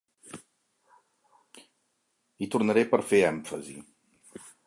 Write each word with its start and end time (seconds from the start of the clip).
Hi 2.39 2.49
tornaré 2.55 2.85
per 2.95 3.01
fer 3.13 3.23
èmfasi. 3.31 3.79